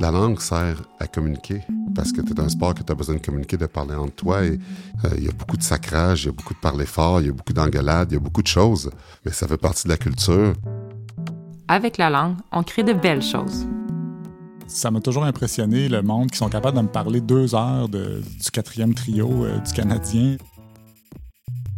[0.00, 1.60] La langue sert à communiquer
[1.94, 4.42] parce que c'est un sport que tu as besoin de communiquer, de parler entre toi.
[4.42, 4.58] Et
[5.04, 7.26] euh, il y a beaucoup de sacrage, il y a beaucoup de parler fort, il
[7.26, 8.90] y a beaucoup d'engueulades, il y a beaucoup de choses.
[9.26, 10.54] Mais ça fait partie de la culture.
[11.68, 13.66] Avec la langue, on crée de belles choses.
[14.66, 18.22] Ça m'a toujours impressionné le monde qui sont capables de me parler deux heures de,
[18.22, 20.38] du quatrième trio euh, du Canadien.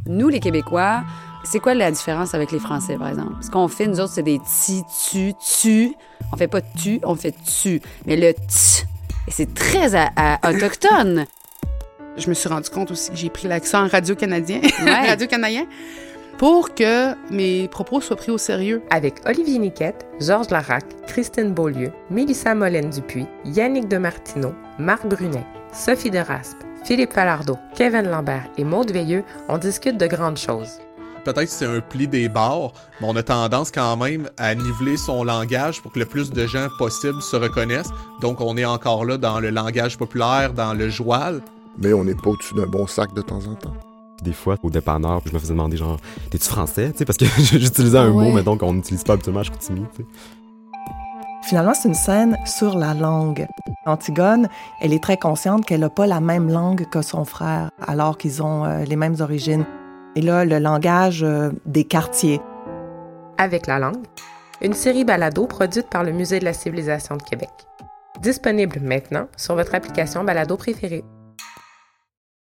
[0.07, 1.02] Nous, les Québécois,
[1.45, 3.34] c'est quoi la différence avec les Français, par exemple?
[3.40, 5.95] Ce qu'on fait, nous autres, c'est des ti, tu, tu.
[6.32, 7.80] On fait pas tu, on fait tu.
[8.07, 8.86] Mais le t,
[9.29, 9.89] c'est très
[10.49, 11.26] autochtone.
[12.16, 15.66] Je me suis rendu compte aussi que j'ai pris l'accent radio-canadien, radio-canadien,
[16.39, 18.82] pour que mes propos soient pris au sérieux.
[18.90, 26.63] Avec Olivier Niquette, Georges Larac, Christine Beaulieu, Mélissa Molène-Dupuis, Yannick Demartino, Marc Brunet, Sophie Deraspe,
[26.85, 30.80] Philippe Falardeau, Kevin Lambert et Maude Veilleux, on discute de grandes choses.
[31.25, 34.97] Peut-être que c'est un pli des barres, mais on a tendance quand même à niveler
[34.97, 37.91] son langage pour que le plus de gens possible se reconnaissent.
[38.20, 41.41] Donc on est encore là dans le langage populaire, dans le joual.
[41.78, 43.74] Mais on n'est pas au-dessus d'un bon sac de temps en temps.
[44.22, 45.98] Des fois, au dépanneur, je me faisais demander genre,
[46.30, 46.92] t'es-tu français?
[47.06, 49.84] parce que j'utilisais un mot, mais donc on n'utilise pas habituellement à Chicoutimi.
[51.44, 53.46] Finalement, c'est une scène sur la langue.
[53.84, 54.48] Antigone,
[54.80, 58.42] elle est très consciente qu'elle n'a pas la même langue que son frère, alors qu'ils
[58.42, 59.64] ont euh, les mêmes origines.
[60.14, 62.41] Et là, le langage euh, des quartiers.
[63.38, 64.05] Avec la langue,
[64.60, 67.50] une série balado produite par le Musée de la civilisation de Québec.
[68.20, 71.02] Disponible maintenant sur votre application balado préférée.